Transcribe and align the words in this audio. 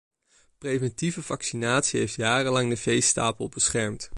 Preventieve 0.57 1.21
vaccinatie 1.21 1.99
heeft 1.99 2.15
jarenlang 2.15 2.69
de 2.69 2.77
veestapel 2.77 3.49
beschermd. 3.49 4.09